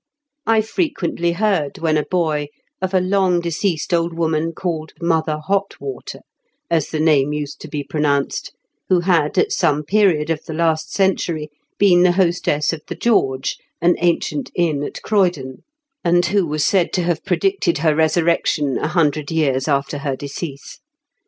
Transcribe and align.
I 0.47 0.61
frequently 0.63 1.33
heard, 1.33 1.77
when 1.77 1.95
a 1.95 2.01
boy, 2.03 2.47
of 2.81 2.95
a 2.95 2.99
long 2.99 3.39
deceased 3.39 3.93
old 3.93 4.15
woman 4.17 4.51
called 4.51 4.93
Mother 4.99 5.37
Hotwater 5.45 6.21
(as 6.71 6.89
the 6.89 6.99
name 6.99 7.33
used 7.33 7.61
to 7.61 7.67
be 7.67 7.83
pronounced), 7.83 8.51
who 8.89 9.01
had, 9.01 9.37
at 9.37 9.51
some 9.51 9.83
period 9.83 10.31
of 10.31 10.43
the 10.45 10.55
last 10.55 10.91
century, 10.91 11.49
been 11.77 12.01
the 12.01 12.13
hostess 12.13 12.73
of 12.73 12.81
The 12.87 12.95
George, 12.95 13.57
an 13.79 13.95
ancient 13.99 14.49
inn 14.55 14.81
at 14.81 15.03
Croydon, 15.03 15.61
and 16.03 16.25
who 16.25 16.47
was 16.47 16.65
said 16.65 16.91
to 16.93 17.03
have 17.03 17.23
predicted 17.23 17.77
MOTHER 17.77 17.89
EOTWATEB, 17.89 17.95
243 17.95 17.95
her 17.95 17.95
resurrection 17.95 18.77
a 18.79 18.87
hundred 18.91 19.29
years 19.29 19.67
after 19.67 19.99
her 19.99 20.15
decease. 20.15 20.79